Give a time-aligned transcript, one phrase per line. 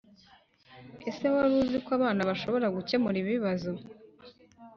[1.09, 3.71] Ese wari uzi ko abana bashobora gukemure ibibazo?